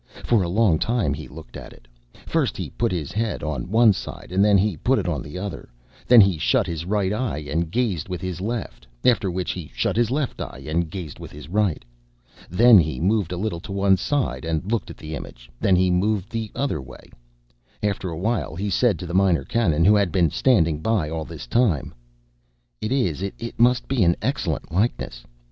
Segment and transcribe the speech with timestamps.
[0.23, 1.87] For a long time he looked at it.
[2.25, 5.37] First he put his head on one side, and then he put it on the
[5.37, 5.69] other;
[6.07, 9.95] then he shut his right eye and gazed with his left, after which he shut
[9.95, 11.85] his left eye and gazed with his right.
[12.49, 15.91] Then he moved a little to one side and looked at the image, then he
[15.91, 17.11] moved the other way.
[17.83, 21.25] After a while he said to the Minor Canon, who had been standing by all
[21.25, 21.93] this time:
[22.81, 25.23] "It is, it must be, an excellent likeness!